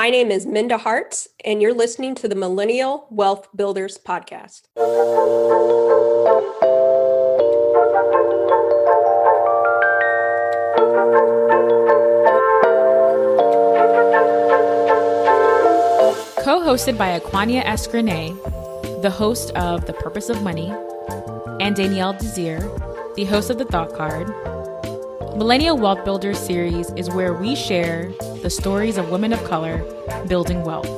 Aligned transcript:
My 0.00 0.08
name 0.08 0.30
is 0.30 0.46
Minda 0.46 0.78
Harts, 0.78 1.28
and 1.44 1.60
you're 1.60 1.74
listening 1.74 2.14
to 2.14 2.26
the 2.26 2.34
Millennial 2.34 3.06
Wealth 3.10 3.48
Builders 3.54 3.98
Podcast. 3.98 4.62
Co 16.42 16.62
hosted 16.64 16.96
by 16.96 17.20
Aquania 17.20 17.62
Escrene, 17.64 18.40
the 19.02 19.10
host 19.10 19.50
of 19.50 19.84
The 19.84 19.92
Purpose 19.92 20.30
of 20.30 20.42
Money, 20.42 20.72
and 21.60 21.76
Danielle 21.76 22.14
Desir, 22.14 22.60
the 23.16 23.26
host 23.26 23.50
of 23.50 23.58
The 23.58 23.66
Thought 23.66 23.92
Card, 23.92 24.28
Millennial 25.36 25.78
Wealth 25.78 26.04
Builders 26.04 26.38
series 26.38 26.90
is 26.96 27.08
where 27.10 27.32
we 27.32 27.54
share 27.54 28.12
the 28.42 28.50
stories 28.50 28.98
of 28.98 29.10
women 29.10 29.32
of 29.32 29.42
color 29.44 29.78
building 30.26 30.62
wealth. 30.64 30.88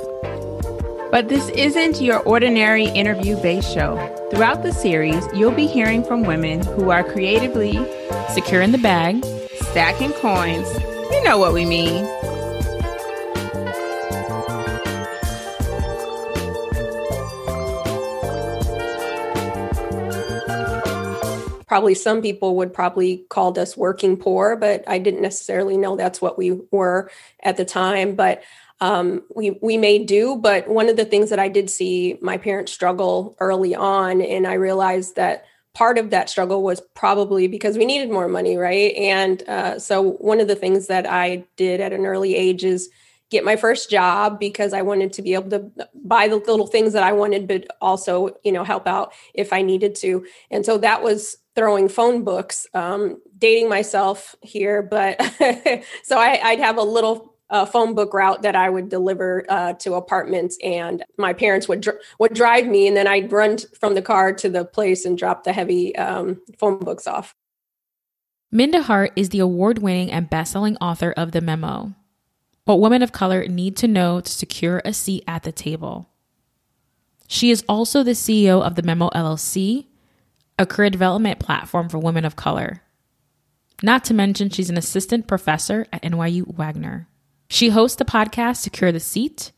But 1.10 1.28
this 1.28 1.48
isn't 1.50 2.00
your 2.00 2.20
ordinary 2.20 2.86
interview 2.86 3.36
based 3.36 3.72
show. 3.72 3.96
Throughout 4.30 4.62
the 4.62 4.72
series, 4.72 5.24
you'll 5.34 5.52
be 5.52 5.66
hearing 5.66 6.02
from 6.02 6.22
women 6.22 6.64
who 6.64 6.90
are 6.90 7.04
creatively 7.04 7.74
securing 8.32 8.72
the 8.72 8.78
bag, 8.78 9.24
stacking 9.70 10.12
coins. 10.14 10.68
You 11.10 11.22
know 11.24 11.38
what 11.38 11.52
we 11.52 11.66
mean. 11.66 12.04
Probably 21.72 21.94
some 21.94 22.20
people 22.20 22.54
would 22.56 22.74
probably 22.74 23.24
called 23.30 23.58
us 23.58 23.78
working 23.78 24.14
poor, 24.14 24.56
but 24.56 24.84
I 24.86 24.98
didn't 24.98 25.22
necessarily 25.22 25.78
know 25.78 25.96
that's 25.96 26.20
what 26.20 26.36
we 26.36 26.60
were 26.70 27.10
at 27.42 27.56
the 27.56 27.64
time. 27.64 28.14
But 28.14 28.42
um, 28.82 29.22
we 29.34 29.52
we 29.62 29.78
made 29.78 30.04
do. 30.04 30.36
But 30.36 30.68
one 30.68 30.90
of 30.90 30.98
the 30.98 31.06
things 31.06 31.30
that 31.30 31.38
I 31.38 31.48
did 31.48 31.70
see 31.70 32.18
my 32.20 32.36
parents 32.36 32.72
struggle 32.72 33.34
early 33.40 33.74
on, 33.74 34.20
and 34.20 34.46
I 34.46 34.52
realized 34.52 35.16
that 35.16 35.46
part 35.72 35.96
of 35.96 36.10
that 36.10 36.28
struggle 36.28 36.62
was 36.62 36.82
probably 36.94 37.48
because 37.48 37.78
we 37.78 37.86
needed 37.86 38.10
more 38.10 38.28
money, 38.28 38.58
right? 38.58 38.94
And 38.94 39.42
uh, 39.48 39.78
so 39.78 40.02
one 40.02 40.40
of 40.40 40.48
the 40.48 40.54
things 40.54 40.88
that 40.88 41.06
I 41.06 41.46
did 41.56 41.80
at 41.80 41.94
an 41.94 42.04
early 42.04 42.36
age 42.36 42.64
is 42.64 42.90
get 43.30 43.46
my 43.46 43.56
first 43.56 43.88
job 43.88 44.38
because 44.38 44.74
I 44.74 44.82
wanted 44.82 45.14
to 45.14 45.22
be 45.22 45.32
able 45.32 45.48
to 45.48 45.88
buy 46.04 46.28
the 46.28 46.36
little 46.36 46.66
things 46.66 46.92
that 46.92 47.02
I 47.02 47.12
wanted, 47.12 47.48
but 47.48 47.66
also, 47.80 48.36
you 48.44 48.52
know, 48.52 48.62
help 48.62 48.86
out 48.86 49.14
if 49.32 49.54
I 49.54 49.62
needed 49.62 49.94
to. 50.04 50.26
And 50.50 50.66
so 50.66 50.76
that 50.76 51.02
was 51.02 51.38
throwing 51.54 51.88
phone 51.88 52.24
books, 52.24 52.66
um, 52.74 53.20
dating 53.38 53.68
myself 53.68 54.34
here, 54.40 54.82
but 54.82 55.20
so 56.02 56.18
I, 56.18 56.52
would 56.52 56.60
have 56.60 56.78
a 56.78 56.82
little 56.82 57.34
uh, 57.50 57.66
phone 57.66 57.94
book 57.94 58.14
route 58.14 58.42
that 58.42 58.56
I 58.56 58.70
would 58.70 58.88
deliver 58.88 59.44
uh, 59.48 59.74
to 59.74 59.94
apartments, 59.94 60.56
and 60.64 61.04
my 61.18 61.34
parents 61.34 61.68
would 61.68 61.82
dr- 61.82 61.98
would 62.18 62.32
drive 62.32 62.66
me, 62.66 62.88
and 62.88 62.96
then 62.96 63.06
I'd 63.06 63.30
run 63.30 63.58
t- 63.58 63.66
from 63.78 63.94
the 63.94 64.02
car 64.02 64.32
to 64.32 64.48
the 64.48 64.64
place 64.64 65.04
and 65.04 65.18
drop 65.18 65.44
the 65.44 65.52
heavy 65.52 65.94
um, 65.96 66.40
phone 66.58 66.78
books 66.78 67.06
off. 67.06 67.34
Minda 68.50 68.82
Harts 68.82 69.12
is 69.16 69.28
the 69.28 69.38
award 69.38 69.78
winning 69.78 70.10
and 70.10 70.28
best 70.28 70.52
selling 70.52 70.76
author 70.76 71.12
of 71.12 71.32
The 71.32 71.40
Memo 71.40 71.94
What 72.64 72.80
Women 72.80 73.02
of 73.02 73.12
Color 73.12 73.46
Need 73.46 73.76
to 73.78 73.88
Know 73.88 74.20
to 74.20 74.30
Secure 74.30 74.80
a 74.84 74.92
Seat 74.92 75.24
at 75.26 75.42
the 75.42 75.52
Table. 75.52 76.08
She 77.26 77.50
is 77.50 77.64
also 77.68 78.02
the 78.02 78.10
CEO 78.10 78.62
of 78.62 78.74
The 78.74 78.82
Memo 78.82 79.08
LLC, 79.10 79.86
a 80.62 80.66
career 80.66 80.90
development 80.90 81.38
platform 81.38 81.88
for 81.88 81.98
women 81.98 82.24
of 82.24 82.36
color. 82.36 82.82
Not 83.82 84.04
to 84.04 84.14
mention, 84.14 84.48
she's 84.48 84.70
an 84.70 84.78
assistant 84.78 85.26
professor 85.26 85.86
at 85.92 86.02
NYU 86.02 86.54
Wagner. 86.54 87.08
She 87.48 87.68
hosts 87.68 87.96
the 87.96 88.04
podcast 88.04 88.58
Secure 88.58 88.92
the 88.92 89.00
Seat 89.00 89.52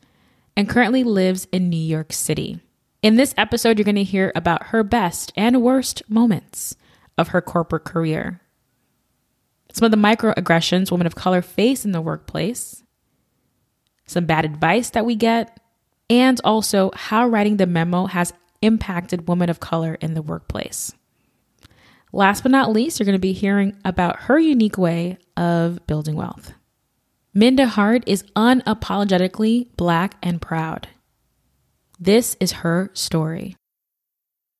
and 0.57 0.67
currently 0.67 1.03
lives 1.03 1.47
in 1.51 1.69
New 1.69 1.77
York 1.77 2.11
City. 2.11 2.59
In 3.01 3.15
this 3.15 3.35
episode, 3.37 3.77
you're 3.77 3.85
going 3.85 3.95
to 3.95 4.03
hear 4.03 4.31
about 4.35 4.67
her 4.67 4.83
best 4.83 5.31
and 5.37 5.61
worst 5.61 6.01
moments 6.09 6.75
of 7.17 7.29
her 7.29 7.41
corporate 7.41 7.85
career, 7.85 8.41
some 9.71 9.85
of 9.85 9.91
the 9.91 9.97
microaggressions 9.97 10.91
women 10.91 11.07
of 11.07 11.15
color 11.15 11.41
face 11.41 11.85
in 11.85 11.91
the 11.91 12.01
workplace, 12.01 12.83
some 14.07 14.25
bad 14.25 14.45
advice 14.45 14.89
that 14.91 15.05
we 15.05 15.15
get, 15.15 15.59
and 16.09 16.41
also 16.43 16.91
how 16.93 17.27
writing 17.27 17.57
the 17.57 17.65
memo 17.65 18.05
has 18.05 18.33
impacted 18.61 19.27
women 19.27 19.49
of 19.49 19.59
color 19.59 19.95
in 19.95 20.13
the 20.13 20.21
workplace. 20.21 20.93
Last 22.15 22.43
but 22.43 22.51
not 22.53 22.71
least, 22.71 22.97
you're 22.97 23.05
going 23.05 23.17
to 23.17 23.19
be 23.19 23.33
hearing 23.33 23.75
about 23.83 24.21
her 24.21 24.39
unique 24.39 24.77
way 24.77 25.17
of 25.35 25.85
building 25.85 26.15
wealth. 26.15 26.53
Minda 27.33 27.67
Harts 27.67 28.05
is 28.07 28.23
unapologetically 28.37 29.67
black 29.75 30.15
and 30.23 30.41
proud. 30.41 30.87
This 31.99 32.37
is 32.39 32.53
her 32.53 32.89
story. 32.93 33.57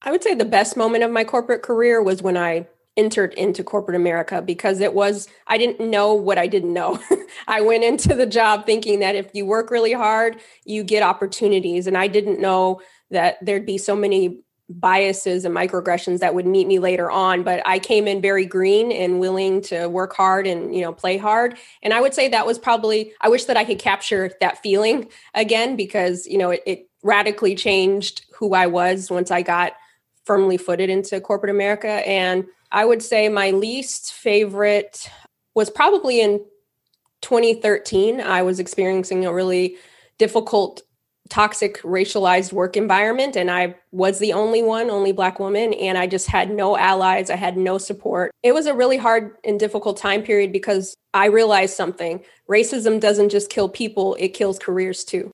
I 0.02 0.12
would 0.12 0.22
say 0.22 0.36
the 0.36 0.44
best 0.44 0.76
moment 0.76 1.06
of 1.06 1.12
my 1.12 1.24
corporate 1.24 1.64
career 1.64 2.04
was 2.04 2.22
when 2.22 2.36
I 2.36 2.68
entered 2.98 3.34
into 3.36 3.64
corporate 3.64 3.96
America 3.96 4.42
because 4.42 4.82
it 4.82 4.94
was, 4.94 5.30
I 5.48 5.58
didn't 5.58 5.90
know 5.90 6.14
what 6.14 6.38
I 6.38 6.48
didn't 6.48 6.74
know. 6.74 7.00
I 7.48 7.62
went 7.62 7.86
into 7.86 8.16
the 8.16 8.26
job 8.26 8.66
thinking 8.66 9.00
that 9.00 9.16
if 9.16 9.30
you 9.34 9.46
work 9.46 9.72
really 9.72 9.94
hard, 9.94 10.42
you 10.66 10.84
get 10.84 11.04
opportunities. 11.04 11.88
And 11.88 11.98
I 11.98 12.10
didn't 12.10 12.42
know 12.42 12.82
that 13.12 13.38
there'd 13.42 13.66
be 13.66 13.78
so 13.78 13.96
many 13.96 14.42
biases 14.70 15.46
and 15.46 15.56
microaggressions 15.56 16.20
that 16.20 16.34
would 16.34 16.48
meet 16.48 16.68
me 16.68 16.80
later 16.80 17.12
on 17.12 17.44
but 17.44 17.62
i 17.68 17.78
came 17.78 18.08
in 18.08 18.20
very 18.20 18.46
green 18.46 18.92
and 18.92 19.20
willing 19.20 19.62
to 19.62 19.88
work 19.88 20.16
hard 20.16 20.48
and 20.48 20.76
you 20.76 20.82
know 20.82 20.92
play 20.92 21.18
hard. 21.18 21.56
And 21.84 21.94
i 21.94 22.02
would 22.02 22.16
say 22.16 22.30
that 22.30 22.48
was 22.48 22.58
probably 22.58 23.14
i 23.22 23.30
wish 23.30 23.46
that 23.46 23.58
i 23.58 23.64
could 23.64 23.78
capture 23.78 24.32
that 24.42 24.62
feeling 24.64 25.10
again 25.36 25.76
because 25.76 26.26
you 26.26 26.40
know 26.40 26.50
it, 26.50 26.64
it 26.66 26.90
radically 27.04 27.54
changed 27.54 28.26
who 28.34 28.56
i 28.56 28.66
was 28.66 29.12
once 29.12 29.30
i 29.30 29.44
got 29.44 29.74
firmly 30.26 30.58
footed 30.58 30.90
into 30.90 31.22
corporate 31.22 31.52
america. 31.52 31.88
And 31.88 32.46
i 32.72 32.86
would 32.86 33.04
say 33.04 33.30
my 33.30 33.52
least 33.52 34.14
favorite 34.14 35.08
was 35.54 35.70
probably 35.70 36.22
in 36.22 36.44
2013 37.22 38.20
i 38.20 38.42
was 38.42 38.60
experiencing 38.60 39.28
a 39.28 39.34
really 39.34 39.78
difficult 40.18 40.82
toxic 41.30 41.82
racialized 41.82 42.54
work 42.54 42.78
environment 42.78 43.36
and 43.36 43.50
i 43.50 43.76
was 43.92 44.20
the 44.20 44.32
only 44.32 44.62
one 44.62 44.92
only 44.92 45.12
black 45.12 45.40
woman 45.40 45.74
and 45.74 45.98
i 45.98 46.06
just 46.06 46.28
had 46.28 46.52
no 46.52 46.78
allies 46.78 47.30
i 47.30 47.36
had 47.36 47.58
no 47.58 47.78
support. 47.78 48.32
It 48.44 48.54
was 48.54 48.68
a 48.68 48.76
really 48.76 48.98
hard 48.98 49.36
and 49.44 49.60
difficult 49.60 49.98
time 49.98 50.22
period 50.22 50.52
because 50.52 50.96
i 51.14 51.26
realized 51.26 51.76
something. 51.76 52.24
Racism 52.50 53.00
doesn't 53.00 53.30
just 53.30 53.50
kill 53.50 53.70
people 53.70 54.16
it 54.20 54.30
kills 54.30 54.60
careers 54.60 55.04
too. 55.04 55.32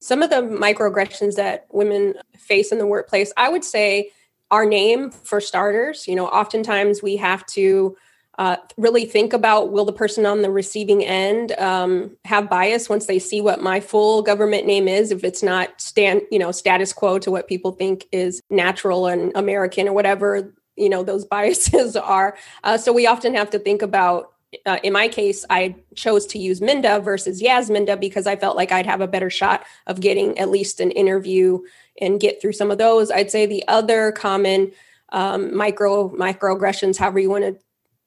Some 0.00 0.22
of 0.22 0.30
the 0.30 0.36
microaggressions 0.36 1.34
that 1.36 1.66
women 1.70 2.14
face 2.38 2.72
in 2.72 2.78
the 2.78 2.86
workplace 2.86 3.32
i 3.36 3.48
would 3.50 3.64
say 3.64 4.10
our 4.50 4.64
name 4.64 5.10
for 5.10 5.40
starters 5.40 6.08
you 6.08 6.14
know 6.14 6.28
oftentimes 6.28 7.02
we 7.02 7.16
have 7.16 7.44
to 7.46 7.96
uh, 8.38 8.56
really 8.76 9.06
think 9.06 9.32
about 9.32 9.72
will 9.72 9.84
the 9.84 9.92
person 9.92 10.26
on 10.26 10.42
the 10.42 10.50
receiving 10.50 11.04
end 11.04 11.52
um, 11.52 12.16
have 12.24 12.50
bias 12.50 12.88
once 12.88 13.06
they 13.06 13.18
see 13.18 13.40
what 13.40 13.62
my 13.62 13.80
full 13.80 14.22
government 14.22 14.66
name 14.66 14.88
is 14.88 15.10
if 15.10 15.24
it's 15.24 15.42
not 15.42 15.80
stand 15.80 16.22
you 16.30 16.38
know 16.38 16.52
status 16.52 16.92
quo 16.92 17.18
to 17.18 17.30
what 17.30 17.48
people 17.48 17.72
think 17.72 18.06
is 18.12 18.40
natural 18.50 19.06
and 19.06 19.32
american 19.34 19.88
or 19.88 19.92
whatever 19.92 20.54
you 20.76 20.88
know 20.88 21.02
those 21.02 21.24
biases 21.36 21.96
are 21.96 22.36
uh, 22.64 22.76
so 22.76 22.92
we 22.92 23.06
often 23.06 23.34
have 23.34 23.50
to 23.50 23.58
think 23.58 23.82
about 23.82 24.32
uh, 24.64 24.78
in 24.82 24.92
my 24.92 25.08
case, 25.08 25.44
I 25.50 25.74
chose 25.96 26.24
to 26.26 26.38
use 26.38 26.60
Minda 26.60 27.00
versus 27.00 27.42
Yasminda 27.42 28.00
because 28.00 28.26
I 28.26 28.36
felt 28.36 28.56
like 28.56 28.72
I'd 28.72 28.86
have 28.86 29.00
a 29.00 29.08
better 29.08 29.28
shot 29.28 29.64
of 29.86 30.00
getting 30.00 30.38
at 30.38 30.48
least 30.48 30.80
an 30.80 30.92
interview 30.92 31.58
and 32.00 32.20
get 32.20 32.40
through 32.40 32.52
some 32.52 32.70
of 32.70 32.78
those. 32.78 33.10
I'd 33.10 33.30
say 33.30 33.46
the 33.46 33.64
other 33.68 34.12
common 34.12 34.72
um, 35.10 35.54
micro 35.54 36.08
microaggressions, 36.10 36.96
however 36.96 37.18
you 37.18 37.30
want 37.30 37.44
to 37.44 37.58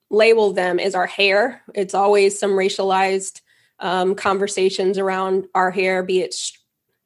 label 0.10 0.54
them 0.54 0.80
as 0.80 0.96
our 0.96 1.06
hair. 1.06 1.62
It's 1.74 1.94
always 1.94 2.40
some 2.40 2.52
racialized 2.52 3.42
um, 3.80 4.16
conversations 4.16 4.98
around 4.98 5.48
our 5.56 5.72
hair, 5.72 6.04
be 6.04 6.22
it 6.22 6.36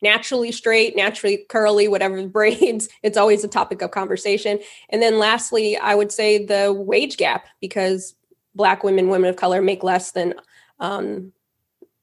naturally 0.01 0.51
straight, 0.51 0.95
naturally 0.95 1.45
curly, 1.49 1.87
whatever 1.87 2.27
braids. 2.27 2.89
It's 3.01 3.17
always 3.17 3.43
a 3.43 3.47
topic 3.47 3.81
of 3.81 3.91
conversation. 3.91 4.59
And 4.89 5.01
then 5.01 5.19
lastly, 5.19 5.77
I 5.77 5.95
would 5.95 6.11
say 6.11 6.45
the 6.45 6.73
wage 6.73 7.17
gap 7.17 7.45
because 7.59 8.15
Black 8.55 8.83
women, 8.83 9.07
women 9.09 9.29
of 9.29 9.35
color 9.35 9.61
make 9.61 9.83
less 9.83 10.11
than 10.11 10.35
um, 10.79 11.31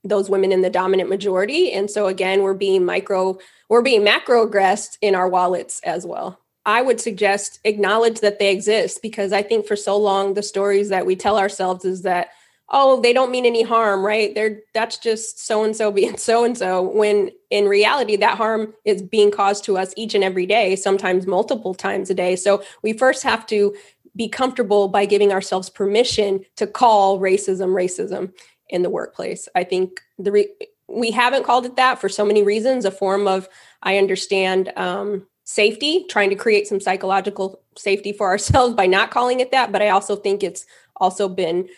those 0.02 0.30
women 0.30 0.50
in 0.50 0.62
the 0.62 0.70
dominant 0.70 1.08
majority. 1.08 1.72
And 1.72 1.90
so 1.90 2.06
again, 2.06 2.42
we're 2.42 2.54
being 2.54 2.84
micro, 2.84 3.38
we're 3.68 3.82
being 3.82 4.02
macro 4.02 4.42
aggressed 4.44 4.98
in 5.00 5.14
our 5.14 5.28
wallets 5.28 5.80
as 5.84 6.06
well. 6.06 6.40
I 6.66 6.82
would 6.82 7.00
suggest 7.00 7.60
acknowledge 7.64 8.20
that 8.20 8.38
they 8.38 8.52
exist 8.52 9.00
because 9.02 9.32
I 9.32 9.42
think 9.42 9.66
for 9.66 9.76
so 9.76 9.96
long 9.96 10.34
the 10.34 10.42
stories 10.42 10.88
that 10.90 11.06
we 11.06 11.16
tell 11.16 11.38
ourselves 11.38 11.84
is 11.84 12.02
that 12.02 12.28
oh 12.68 13.00
they 13.00 13.12
don't 13.12 13.30
mean 13.30 13.46
any 13.46 13.62
harm 13.62 14.04
right? 14.04 14.34
They're 14.34 14.60
that's 14.74 14.98
just 14.98 15.44
so 15.46 15.64
and 15.64 15.74
so 15.74 15.90
being 15.90 16.16
so 16.16 16.44
and 16.44 16.56
so 16.56 16.82
when 16.82 17.30
in 17.50 17.66
reality 17.66 18.16
that 18.16 18.36
harm 18.36 18.74
is 18.84 19.02
being 19.02 19.30
caused 19.30 19.64
to 19.64 19.78
us 19.78 19.94
each 19.96 20.14
and 20.14 20.24
every 20.24 20.46
day 20.46 20.76
sometimes 20.76 21.26
multiple 21.26 21.74
times 21.74 22.10
a 22.10 22.14
day. 22.14 22.36
So 22.36 22.62
we 22.82 22.92
first 22.92 23.22
have 23.22 23.46
to 23.46 23.74
be 24.16 24.28
comfortable 24.28 24.88
by 24.88 25.06
giving 25.06 25.32
ourselves 25.32 25.70
permission 25.70 26.44
to 26.56 26.66
call 26.66 27.20
racism 27.20 27.68
racism 27.74 28.32
in 28.68 28.82
the 28.82 28.90
workplace. 28.90 29.48
I 29.54 29.64
think 29.64 30.00
the 30.18 30.32
re- 30.32 30.54
we 30.88 31.10
haven't 31.10 31.44
called 31.44 31.66
it 31.66 31.76
that 31.76 32.00
for 32.00 32.08
so 32.08 32.24
many 32.24 32.42
reasons. 32.42 32.84
A 32.84 32.90
form 32.90 33.28
of, 33.28 33.48
I 33.82 33.98
understand, 33.98 34.72
um, 34.76 35.26
safety, 35.50 36.04
trying 36.08 36.30
to 36.30 36.36
create 36.36 36.68
some 36.68 36.80
psychological 36.80 37.60
safety 37.76 38.12
for 38.12 38.28
ourselves 38.30 38.74
by 38.74 38.86
not 38.86 39.10
calling 39.10 39.40
it 39.40 39.50
that. 39.50 39.72
But 39.72 39.82
I 39.82 39.88
also 39.88 40.16
think 40.16 40.42
it's 40.42 40.64
also 40.96 41.28
been 41.28 41.68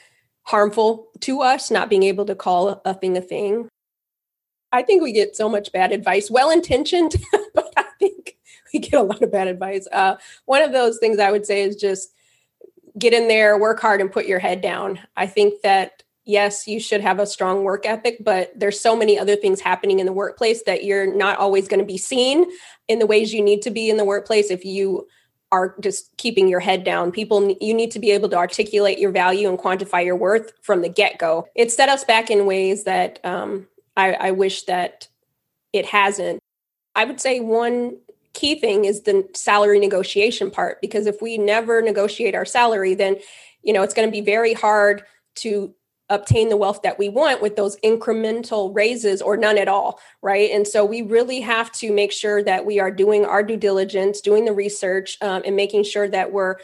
harmful 0.42 1.08
to 1.20 1.40
us 1.40 1.70
not 1.70 1.88
being 1.88 2.02
able 2.02 2.24
to 2.26 2.34
call 2.34 2.82
a 2.84 2.94
thing 2.94 3.16
a 3.16 3.20
thing. 3.20 3.68
I 4.72 4.82
think 4.82 5.02
we 5.02 5.12
get 5.12 5.36
so 5.36 5.48
much 5.48 5.70
bad 5.70 5.92
advice, 5.92 6.30
well 6.30 6.50
intentioned, 6.50 7.14
but 7.54 7.72
I 7.76 7.84
think 7.98 8.36
we 8.72 8.80
get 8.80 8.94
a 8.94 9.02
lot 9.02 9.22
of 9.22 9.30
bad 9.30 9.46
advice. 9.46 9.86
Uh, 9.92 10.16
one 10.46 10.62
of 10.62 10.72
those 10.72 10.98
things 10.98 11.18
I 11.18 11.30
would 11.30 11.46
say 11.46 11.62
is 11.62 11.76
just 11.76 12.14
get 12.98 13.12
in 13.12 13.28
there, 13.28 13.58
work 13.58 13.80
hard, 13.80 14.00
and 14.00 14.10
put 14.10 14.26
your 14.26 14.38
head 14.38 14.60
down. 14.60 14.98
I 15.16 15.26
think 15.26 15.60
that 15.62 16.02
yes, 16.24 16.66
you 16.66 16.78
should 16.78 17.00
have 17.00 17.18
a 17.18 17.26
strong 17.26 17.64
work 17.64 17.84
ethic, 17.84 18.18
but 18.20 18.52
there's 18.56 18.80
so 18.80 18.96
many 18.96 19.18
other 19.18 19.36
things 19.36 19.60
happening 19.60 19.98
in 19.98 20.06
the 20.06 20.12
workplace 20.12 20.62
that 20.64 20.84
you're 20.84 21.12
not 21.12 21.38
always 21.38 21.68
going 21.68 21.80
to 21.80 21.86
be 21.86 21.98
seen 21.98 22.44
in 22.88 22.98
the 22.98 23.06
ways 23.06 23.32
you 23.32 23.42
need 23.42 23.62
to 23.62 23.70
be 23.70 23.90
in 23.90 23.96
the 23.96 24.04
workplace 24.04 24.50
if 24.50 24.64
you 24.64 25.06
are 25.50 25.74
just 25.80 26.16
keeping 26.16 26.48
your 26.48 26.60
head 26.60 26.84
down. 26.84 27.12
People, 27.12 27.54
you 27.60 27.74
need 27.74 27.90
to 27.90 27.98
be 27.98 28.10
able 28.10 28.28
to 28.30 28.36
articulate 28.36 28.98
your 28.98 29.10
value 29.10 29.48
and 29.48 29.58
quantify 29.58 30.04
your 30.04 30.16
worth 30.16 30.52
from 30.62 30.80
the 30.80 30.88
get 30.88 31.18
go. 31.18 31.46
It 31.54 31.70
set 31.70 31.88
us 31.88 32.04
back 32.04 32.30
in 32.30 32.46
ways 32.46 32.84
that 32.84 33.18
um, 33.24 33.66
I, 33.96 34.14
I 34.14 34.30
wish 34.30 34.62
that 34.64 35.08
it 35.72 35.86
hasn't. 35.86 36.40
I 36.94 37.04
would 37.04 37.20
say 37.20 37.40
one 37.40 37.98
key 38.32 38.54
thing 38.54 38.86
is 38.86 39.02
the 39.02 39.28
salary 39.34 39.78
negotiation 39.78 40.50
part 40.50 40.80
because 40.80 41.06
if 41.06 41.20
we 41.20 41.36
never 41.36 41.82
negotiate 41.82 42.34
our 42.34 42.46
salary 42.46 42.94
then 42.94 43.16
you 43.62 43.74
know 43.74 43.82
it's 43.82 43.92
going 43.92 44.08
to 44.08 44.12
be 44.12 44.22
very 44.22 44.54
hard 44.54 45.02
to 45.34 45.74
obtain 46.12 46.48
the 46.48 46.56
wealth 46.56 46.82
that 46.82 46.98
we 46.98 47.08
want 47.08 47.42
with 47.42 47.56
those 47.56 47.76
incremental 47.80 48.74
raises 48.74 49.20
or 49.20 49.36
none 49.36 49.58
at 49.58 49.68
all 49.68 49.98
right? 50.22 50.50
And 50.50 50.66
so 50.66 50.84
we 50.84 51.02
really 51.02 51.40
have 51.40 51.72
to 51.72 51.92
make 51.92 52.12
sure 52.12 52.42
that 52.44 52.64
we 52.64 52.78
are 52.78 52.90
doing 52.90 53.24
our 53.24 53.42
due 53.42 53.56
diligence 53.56 54.20
doing 54.20 54.44
the 54.44 54.52
research 54.52 55.18
um, 55.20 55.42
and 55.44 55.56
making 55.56 55.84
sure 55.84 56.08
that 56.08 56.32
we're 56.32 56.56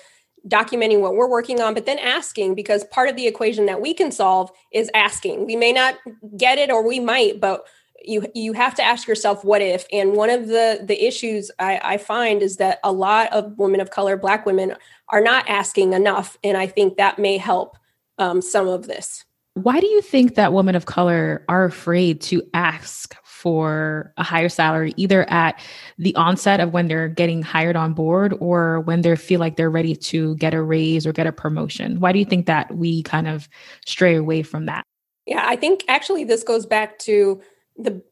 documenting 0.46 1.00
what 1.00 1.14
we're 1.14 1.28
working 1.28 1.60
on 1.60 1.74
but 1.74 1.84
then 1.84 1.98
asking 1.98 2.54
because 2.54 2.84
part 2.84 3.08
of 3.08 3.16
the 3.16 3.26
equation 3.26 3.66
that 3.66 3.80
we 3.80 3.92
can 3.92 4.12
solve 4.12 4.50
is 4.72 4.90
asking. 4.94 5.44
We 5.46 5.56
may 5.56 5.72
not 5.72 5.96
get 6.36 6.58
it 6.58 6.70
or 6.70 6.86
we 6.86 7.00
might 7.00 7.40
but 7.40 7.66
you 8.00 8.24
you 8.34 8.52
have 8.52 8.76
to 8.76 8.82
ask 8.82 9.08
yourself 9.08 9.44
what 9.44 9.60
if? 9.60 9.86
And 9.92 10.12
one 10.12 10.30
of 10.30 10.46
the 10.46 10.80
the 10.84 11.06
issues 11.06 11.50
I, 11.58 11.80
I 11.82 11.96
find 11.96 12.42
is 12.42 12.58
that 12.58 12.78
a 12.84 12.92
lot 12.92 13.32
of 13.32 13.58
women 13.58 13.80
of 13.80 13.90
color 13.90 14.16
black 14.16 14.46
women 14.46 14.74
are 15.10 15.20
not 15.20 15.48
asking 15.48 15.92
enough 15.92 16.38
and 16.44 16.56
i 16.56 16.66
think 16.66 16.96
that 16.96 17.18
may 17.18 17.38
help 17.38 17.76
um, 18.18 18.42
some 18.42 18.68
of 18.68 18.86
this 18.86 19.24
why 19.62 19.80
do 19.80 19.86
you 19.86 20.00
think 20.00 20.34
that 20.34 20.52
women 20.52 20.74
of 20.74 20.86
color 20.86 21.44
are 21.48 21.64
afraid 21.64 22.20
to 22.22 22.42
ask 22.54 23.14
for 23.24 24.12
a 24.16 24.24
higher 24.24 24.48
salary, 24.48 24.92
either 24.96 25.28
at 25.30 25.60
the 25.96 26.14
onset 26.16 26.58
of 26.58 26.72
when 26.72 26.88
they're 26.88 27.08
getting 27.08 27.40
hired 27.40 27.76
on 27.76 27.94
board 27.94 28.34
or 28.40 28.80
when 28.80 29.02
they 29.02 29.14
feel 29.14 29.38
like 29.38 29.56
they're 29.56 29.70
ready 29.70 29.94
to 29.94 30.34
get 30.36 30.54
a 30.54 30.62
raise 30.62 31.06
or 31.06 31.12
get 31.12 31.26
a 31.26 31.32
promotion? 31.32 32.00
Why 32.00 32.12
do 32.12 32.18
you 32.18 32.24
think 32.24 32.46
that 32.46 32.74
we 32.74 33.02
kind 33.04 33.28
of 33.28 33.48
stray 33.86 34.16
away 34.16 34.42
from 34.42 34.66
that? 34.66 34.84
Yeah, 35.24 35.44
I 35.46 35.54
think 35.54 35.84
actually 35.86 36.24
this 36.24 36.42
goes 36.42 36.66
back 36.66 36.98
to 37.00 37.40
the 37.76 38.02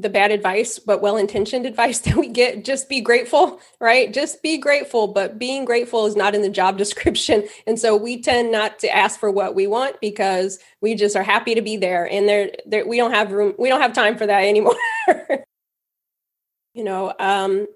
the 0.00 0.08
bad 0.08 0.30
advice 0.30 0.78
but 0.78 1.02
well-intentioned 1.02 1.66
advice 1.72 2.00
that 2.00 2.16
we 2.16 2.28
get. 2.28 2.64
Just 2.64 2.88
be 2.88 3.00
grateful 3.00 3.60
right? 3.80 4.12
Just 4.12 4.42
be 4.42 4.58
grateful 4.58 5.08
but 5.08 5.38
being 5.38 5.64
grateful 5.64 6.06
is 6.06 6.16
not 6.16 6.34
in 6.34 6.42
the 6.42 6.48
job 6.48 6.78
description. 6.84 7.44
And 7.66 7.78
so 7.78 7.96
we 7.96 8.22
tend 8.22 8.52
not 8.52 8.78
to 8.80 8.94
ask 8.94 9.18
for 9.18 9.30
what 9.30 9.54
we 9.54 9.66
want 9.66 10.00
because 10.00 10.58
we 10.80 10.94
just 10.94 11.16
are 11.16 11.22
happy 11.22 11.54
to 11.54 11.62
be 11.62 11.76
there 11.76 12.10
and 12.10 12.28
there, 12.28 12.50
there 12.66 12.86
we 12.86 12.96
don't 12.96 13.12
have 13.12 13.32
room 13.32 13.54
we 13.58 13.68
don't 13.68 13.80
have 13.80 13.92
time 13.92 14.16
for 14.16 14.26
that 14.26 14.44
anymore. 14.44 14.74
You 16.74 16.84
know 16.84 17.12
um 17.18 17.66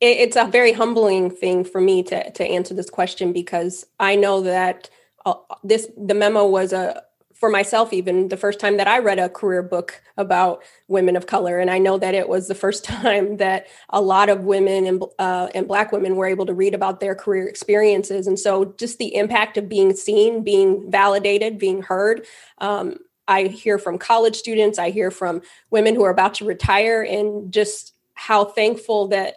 it, 0.00 0.18
it's 0.18 0.36
a 0.36 0.46
very 0.46 0.72
humbling 0.72 1.30
thing 1.30 1.64
for 1.64 1.80
me 1.80 2.02
to 2.04 2.30
to 2.32 2.44
answer 2.44 2.74
this 2.74 2.90
question 2.90 3.32
because 3.32 3.86
i 3.98 4.16
know 4.16 4.40
that 4.42 4.88
uh, 5.26 5.34
this 5.62 5.88
the 5.96 6.14
memo 6.14 6.46
was 6.46 6.72
a 6.72 7.02
for 7.40 7.48
myself 7.48 7.92
even 7.92 8.28
the 8.28 8.36
first 8.36 8.60
time 8.60 8.76
that 8.76 8.86
i 8.86 8.98
read 8.98 9.18
a 9.18 9.28
career 9.28 9.62
book 9.62 10.00
about 10.16 10.62
women 10.88 11.16
of 11.16 11.26
color. 11.26 11.58
And 11.58 11.70
i 11.70 11.78
know 11.78 11.98
that 11.98 12.14
it 12.14 12.28
was 12.28 12.46
the 12.46 12.54
first 12.54 12.84
time 12.94 13.38
that 13.38 13.66
a 13.88 14.00
lot 14.00 14.28
of 14.28 14.44
women 14.44 14.86
and, 14.86 15.02
uh, 15.18 15.48
and 15.54 15.66
black 15.66 15.90
women 15.90 16.16
were 16.16 16.26
able 16.26 16.46
to 16.46 16.54
read 16.54 16.74
about 16.74 17.00
their 17.00 17.14
career 17.14 17.48
experiences. 17.48 18.26
And 18.26 18.38
so 18.38 18.74
just 18.76 18.98
the 18.98 19.14
impact 19.14 19.56
of 19.56 19.68
being 19.68 19.96
seen 19.96 20.44
being 20.44 20.90
validated 20.90 21.58
being 21.58 21.82
heard 21.82 22.26
um, 22.58 22.98
i 23.26 23.44
hear 23.44 23.78
from 23.78 23.98
college 23.98 24.36
students 24.36 24.78
i 24.78 24.90
hear 24.90 25.10
from 25.10 25.42
women 25.70 25.94
who 25.94 26.04
are 26.04 26.10
about 26.10 26.34
to 26.34 26.44
retire 26.44 27.02
and 27.02 27.52
just 27.52 27.94
how 28.14 28.44
thankful 28.44 29.08
that 29.08 29.36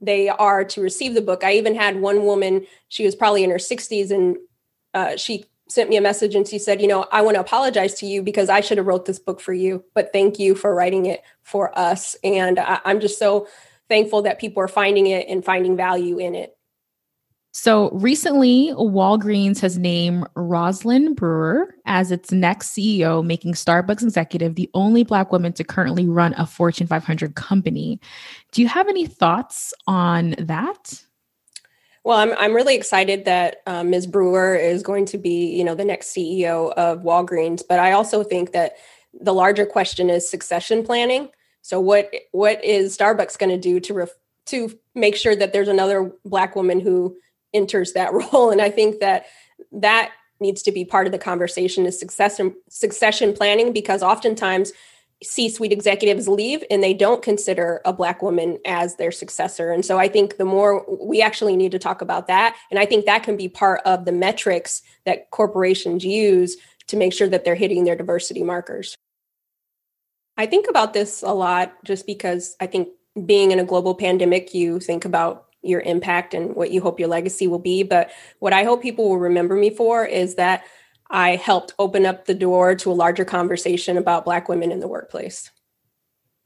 they 0.00 0.28
are 0.28 0.64
to 0.64 0.80
receive 0.80 1.14
the 1.14 1.20
book. 1.20 1.42
I 1.42 1.54
even 1.54 1.74
had 1.74 2.00
one 2.00 2.24
woman 2.24 2.66
she 2.88 3.04
was 3.04 3.14
probably 3.14 3.44
in 3.44 3.50
her 3.50 3.56
60s 3.56 4.10
and 4.10 4.36
uh, 4.94 5.16
she 5.16 5.44
sent 5.68 5.90
me 5.90 5.96
a 5.96 6.00
message 6.00 6.34
and 6.34 6.46
she 6.46 6.58
said, 6.58 6.80
you 6.80 6.88
know, 6.88 7.06
I 7.12 7.22
want 7.22 7.36
to 7.36 7.40
apologize 7.40 7.94
to 7.94 8.06
you 8.06 8.22
because 8.22 8.48
I 8.48 8.60
should 8.60 8.78
have 8.78 8.86
wrote 8.86 9.04
this 9.04 9.18
book 9.18 9.40
for 9.40 9.52
you, 9.52 9.84
but 9.94 10.12
thank 10.12 10.38
you 10.38 10.54
for 10.54 10.74
writing 10.74 11.06
it 11.06 11.22
for 11.42 11.78
us. 11.78 12.16
And 12.24 12.58
I, 12.58 12.80
I'm 12.84 13.00
just 13.00 13.18
so 13.18 13.46
thankful 13.88 14.22
that 14.22 14.38
people 14.38 14.62
are 14.62 14.68
finding 14.68 15.06
it 15.06 15.26
and 15.28 15.44
finding 15.44 15.76
value 15.76 16.18
in 16.18 16.34
it. 16.34 16.54
So 17.52 17.90
recently, 17.90 18.72
Walgreens 18.76 19.58
has 19.60 19.78
named 19.78 20.26
Rosalind 20.36 21.16
Brewer 21.16 21.74
as 21.86 22.12
its 22.12 22.30
next 22.30 22.70
CEO, 22.70 23.24
making 23.24 23.54
Starbucks 23.54 24.02
executive 24.02 24.54
the 24.54 24.70
only 24.74 25.02
Black 25.02 25.32
woman 25.32 25.52
to 25.54 25.64
currently 25.64 26.06
run 26.06 26.34
a 26.38 26.46
Fortune 26.46 26.86
500 26.86 27.34
company. 27.34 28.00
Do 28.52 28.62
you 28.62 28.68
have 28.68 28.86
any 28.86 29.06
thoughts 29.06 29.74
on 29.86 30.36
that? 30.38 31.02
Well, 32.08 32.16
I'm 32.16 32.32
I'm 32.38 32.54
really 32.54 32.74
excited 32.74 33.26
that 33.26 33.60
um, 33.66 33.90
Ms. 33.90 34.06
Brewer 34.06 34.54
is 34.54 34.82
going 34.82 35.04
to 35.04 35.18
be, 35.18 35.54
you 35.54 35.62
know, 35.62 35.74
the 35.74 35.84
next 35.84 36.16
CEO 36.16 36.72
of 36.72 37.02
Walgreens. 37.02 37.60
But 37.68 37.80
I 37.80 37.92
also 37.92 38.24
think 38.24 38.52
that 38.52 38.76
the 39.12 39.34
larger 39.34 39.66
question 39.66 40.08
is 40.08 40.26
succession 40.26 40.84
planning. 40.84 41.28
So, 41.60 41.78
what 41.78 42.10
what 42.32 42.64
is 42.64 42.96
Starbucks 42.96 43.38
going 43.38 43.50
to 43.50 43.58
do 43.58 43.78
to 43.80 43.92
ref- 43.92 44.16
to 44.46 44.70
make 44.94 45.16
sure 45.16 45.36
that 45.36 45.52
there's 45.52 45.68
another 45.68 46.10
Black 46.24 46.56
woman 46.56 46.80
who 46.80 47.14
enters 47.52 47.92
that 47.92 48.10
role? 48.32 48.50
And 48.50 48.62
I 48.62 48.70
think 48.70 49.00
that 49.00 49.26
that 49.70 50.12
needs 50.40 50.62
to 50.62 50.72
be 50.72 50.86
part 50.86 51.04
of 51.04 51.12
the 51.12 51.18
conversation 51.18 51.84
is 51.84 52.00
succession 52.00 52.54
succession 52.70 53.34
planning 53.34 53.70
because 53.70 54.02
oftentimes 54.02 54.72
C 55.22 55.48
suite 55.48 55.72
executives 55.72 56.28
leave 56.28 56.62
and 56.70 56.82
they 56.82 56.94
don't 56.94 57.22
consider 57.22 57.80
a 57.84 57.92
Black 57.92 58.22
woman 58.22 58.58
as 58.64 58.96
their 58.96 59.10
successor. 59.10 59.72
And 59.72 59.84
so 59.84 59.98
I 59.98 60.08
think 60.08 60.36
the 60.36 60.44
more 60.44 60.84
we 61.04 61.20
actually 61.20 61.56
need 61.56 61.72
to 61.72 61.78
talk 61.78 62.00
about 62.02 62.28
that. 62.28 62.56
And 62.70 62.78
I 62.78 62.86
think 62.86 63.06
that 63.06 63.24
can 63.24 63.36
be 63.36 63.48
part 63.48 63.80
of 63.84 64.04
the 64.04 64.12
metrics 64.12 64.82
that 65.06 65.30
corporations 65.30 66.04
use 66.04 66.56
to 66.86 66.96
make 66.96 67.12
sure 67.12 67.28
that 67.28 67.44
they're 67.44 67.54
hitting 67.54 67.84
their 67.84 67.96
diversity 67.96 68.42
markers. 68.42 68.94
I 70.36 70.46
think 70.46 70.66
about 70.68 70.92
this 70.92 71.22
a 71.22 71.32
lot 71.32 71.74
just 71.84 72.06
because 72.06 72.54
I 72.60 72.66
think 72.66 72.88
being 73.26 73.50
in 73.50 73.58
a 73.58 73.64
global 73.64 73.96
pandemic, 73.96 74.54
you 74.54 74.78
think 74.78 75.04
about 75.04 75.46
your 75.62 75.80
impact 75.80 76.34
and 76.34 76.54
what 76.54 76.70
you 76.70 76.80
hope 76.80 77.00
your 77.00 77.08
legacy 77.08 77.48
will 77.48 77.58
be. 77.58 77.82
But 77.82 78.12
what 78.38 78.52
I 78.52 78.62
hope 78.62 78.80
people 78.80 79.08
will 79.08 79.18
remember 79.18 79.56
me 79.56 79.70
for 79.70 80.04
is 80.04 80.36
that 80.36 80.62
I 81.10 81.36
helped 81.36 81.74
open 81.78 82.06
up 82.06 82.24
the 82.26 82.34
door 82.34 82.74
to 82.76 82.92
a 82.92 82.94
larger 82.94 83.24
conversation 83.24 83.96
about 83.96 84.24
Black 84.24 84.48
women 84.48 84.70
in 84.72 84.80
the 84.80 84.88
workplace. 84.88 85.50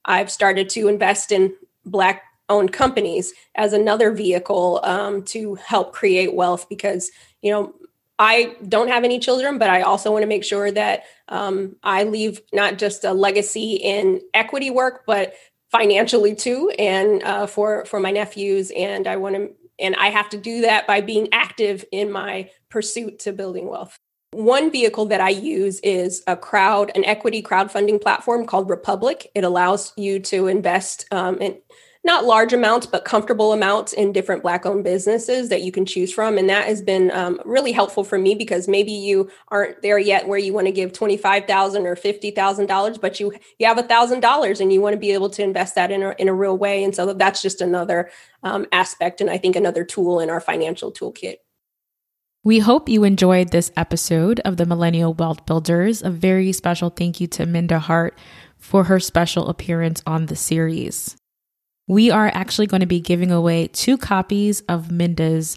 I've 0.04 0.30
started 0.30 0.68
to 0.70 0.88
invest 0.88 1.32
in 1.32 1.54
Black 1.84 2.22
owned 2.48 2.72
companies 2.72 3.32
as 3.54 3.72
another 3.72 4.12
vehicle 4.12 4.80
um, 4.84 5.22
to 5.24 5.54
help 5.56 5.92
create 5.92 6.34
wealth 6.34 6.68
because, 6.68 7.10
you 7.40 7.50
know, 7.50 7.74
I 8.18 8.56
don't 8.68 8.88
have 8.88 9.04
any 9.04 9.18
children, 9.18 9.58
but 9.58 9.70
I 9.70 9.82
also 9.82 10.12
want 10.12 10.22
to 10.22 10.28
make 10.28 10.44
sure 10.44 10.70
that 10.70 11.04
um, 11.28 11.76
I 11.82 12.04
leave 12.04 12.40
not 12.52 12.78
just 12.78 13.04
a 13.04 13.12
legacy 13.12 13.74
in 13.74 14.20
equity 14.34 14.70
work, 14.70 15.02
but 15.06 15.34
financially 15.72 16.34
too, 16.34 16.70
and 16.78 17.22
uh, 17.24 17.46
for 17.46 17.84
for 17.86 17.98
my 17.98 18.10
nephews. 18.10 18.70
And 18.76 19.08
I 19.08 19.16
want 19.16 19.34
to, 19.36 19.50
and 19.80 19.96
I 19.96 20.08
have 20.10 20.28
to 20.30 20.36
do 20.36 20.60
that 20.60 20.86
by 20.86 21.00
being 21.00 21.30
active 21.32 21.84
in 21.90 22.12
my 22.12 22.50
pursuit 22.68 23.18
to 23.20 23.32
building 23.32 23.68
wealth. 23.68 23.98
One 24.32 24.70
vehicle 24.70 25.04
that 25.06 25.20
I 25.20 25.28
use 25.28 25.78
is 25.80 26.22
a 26.26 26.36
crowd, 26.36 26.90
an 26.94 27.04
equity 27.04 27.42
crowdfunding 27.42 28.00
platform 28.00 28.46
called 28.46 28.70
Republic. 28.70 29.30
It 29.34 29.44
allows 29.44 29.92
you 29.96 30.20
to 30.20 30.46
invest 30.46 31.04
um, 31.10 31.36
in 31.36 31.58
not 32.02 32.24
large 32.24 32.54
amounts, 32.54 32.86
but 32.86 33.04
comfortable 33.04 33.52
amounts 33.52 33.92
in 33.92 34.10
different 34.10 34.42
Black 34.42 34.64
owned 34.64 34.84
businesses 34.84 35.50
that 35.50 35.62
you 35.62 35.70
can 35.70 35.84
choose 35.84 36.10
from. 36.10 36.38
And 36.38 36.48
that 36.48 36.66
has 36.66 36.80
been 36.80 37.10
um, 37.10 37.40
really 37.44 37.72
helpful 37.72 38.04
for 38.04 38.18
me 38.18 38.34
because 38.34 38.66
maybe 38.68 38.90
you 38.90 39.30
aren't 39.48 39.82
there 39.82 39.98
yet 39.98 40.26
where 40.26 40.38
you 40.38 40.54
want 40.54 40.66
to 40.66 40.72
give 40.72 40.94
25,000 40.94 41.86
or 41.86 41.94
$50,000, 41.94 43.00
but 43.02 43.20
you, 43.20 43.34
you 43.58 43.66
have 43.66 43.76
$1,000 43.76 44.60
and 44.60 44.72
you 44.72 44.80
want 44.80 44.94
to 44.94 44.98
be 44.98 45.12
able 45.12 45.28
to 45.28 45.42
invest 45.42 45.74
that 45.74 45.92
in 45.92 46.02
a, 46.02 46.14
in 46.18 46.28
a 46.28 46.34
real 46.34 46.56
way. 46.56 46.82
And 46.82 46.96
so 46.96 47.12
that's 47.12 47.42
just 47.42 47.60
another 47.60 48.10
um, 48.42 48.66
aspect 48.72 49.20
and 49.20 49.28
I 49.28 49.36
think 49.36 49.56
another 49.56 49.84
tool 49.84 50.20
in 50.20 50.30
our 50.30 50.40
financial 50.40 50.90
toolkit. 50.90 51.36
We 52.44 52.58
hope 52.58 52.88
you 52.88 53.04
enjoyed 53.04 53.52
this 53.52 53.70
episode 53.76 54.40
of 54.40 54.56
the 54.56 54.66
Millennial 54.66 55.14
Wealth 55.14 55.46
Builders. 55.46 56.02
A 56.02 56.10
very 56.10 56.50
special 56.50 56.90
thank 56.90 57.20
you 57.20 57.28
to 57.28 57.46
Minda 57.46 57.78
Harts 57.78 58.20
for 58.58 58.82
her 58.82 58.98
special 58.98 59.46
appearance 59.46 60.02
on 60.08 60.26
the 60.26 60.34
series. 60.34 61.16
We 61.86 62.10
are 62.10 62.32
actually 62.34 62.66
going 62.66 62.80
to 62.80 62.86
be 62.86 62.98
giving 62.98 63.30
away 63.30 63.68
two 63.68 63.96
copies 63.96 64.60
of 64.62 64.90
Minda's 64.90 65.56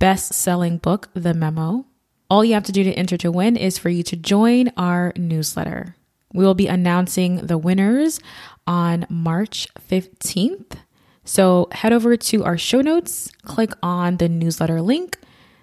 best 0.00 0.32
selling 0.32 0.78
book, 0.78 1.08
The 1.14 1.34
Memo. 1.34 1.86
All 2.28 2.44
you 2.44 2.54
have 2.54 2.64
to 2.64 2.72
do 2.72 2.82
to 2.82 2.92
enter 2.94 3.16
to 3.18 3.30
win 3.30 3.56
is 3.56 3.78
for 3.78 3.88
you 3.88 4.02
to 4.02 4.16
join 4.16 4.72
our 4.76 5.12
newsletter. 5.14 5.94
We 6.32 6.44
will 6.44 6.54
be 6.54 6.66
announcing 6.66 7.46
the 7.46 7.58
winners 7.58 8.18
on 8.66 9.06
March 9.08 9.68
15th. 9.88 10.78
So 11.24 11.68
head 11.70 11.92
over 11.92 12.16
to 12.16 12.44
our 12.44 12.58
show 12.58 12.80
notes, 12.80 13.30
click 13.44 13.70
on 13.84 14.16
the 14.16 14.28
newsletter 14.28 14.82
link, 14.82 15.16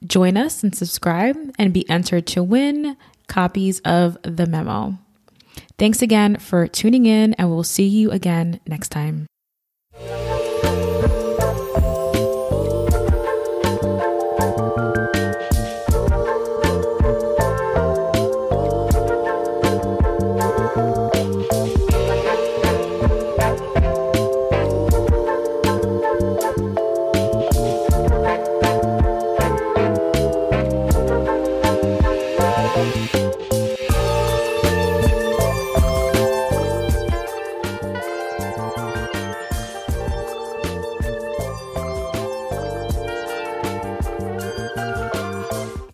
join 0.06 0.38
us 0.38 0.64
and 0.64 0.76
subscribe, 0.76 1.38
and 1.58 1.74
be 1.74 1.90
entered 1.90 2.28
to 2.28 2.44
win 2.44 2.98
copies 3.28 3.80
of 3.82 4.18
the 4.24 4.46
memo. 4.46 4.98
Thanks 5.78 6.02
again 6.02 6.38
for 6.38 6.68
tuning 6.68 7.06
in, 7.06 7.34
and 7.36 7.50
we'll 7.50 7.64
see 7.64 7.88
you 7.88 8.12
again 8.12 8.60
next 8.68 8.90
time. 8.90 9.28